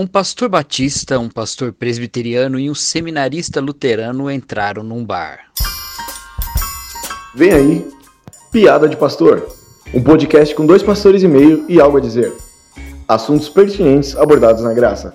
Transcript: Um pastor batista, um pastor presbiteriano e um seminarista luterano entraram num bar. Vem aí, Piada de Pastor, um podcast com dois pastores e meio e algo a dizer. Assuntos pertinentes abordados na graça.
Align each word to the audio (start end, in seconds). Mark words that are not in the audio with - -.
Um 0.00 0.06
pastor 0.06 0.48
batista, 0.48 1.18
um 1.18 1.28
pastor 1.28 1.74
presbiteriano 1.74 2.58
e 2.58 2.70
um 2.70 2.74
seminarista 2.74 3.60
luterano 3.60 4.30
entraram 4.30 4.82
num 4.82 5.04
bar. 5.04 5.40
Vem 7.34 7.52
aí, 7.52 7.88
Piada 8.50 8.88
de 8.88 8.96
Pastor, 8.96 9.46
um 9.92 10.02
podcast 10.02 10.54
com 10.54 10.64
dois 10.64 10.82
pastores 10.82 11.22
e 11.22 11.28
meio 11.28 11.66
e 11.68 11.78
algo 11.78 11.98
a 11.98 12.00
dizer. 12.00 12.32
Assuntos 13.06 13.50
pertinentes 13.50 14.16
abordados 14.16 14.64
na 14.64 14.72
graça. 14.72 15.14